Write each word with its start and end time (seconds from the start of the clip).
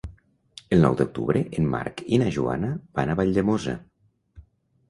El 0.77 0.79
nou 0.85 0.95
d'octubre 1.01 1.43
en 1.59 1.69
Marc 1.75 2.03
i 2.17 2.19
na 2.21 2.31
Joana 2.39 2.73
van 3.01 3.15
a 3.15 3.17
Valldemossa. 3.21 3.77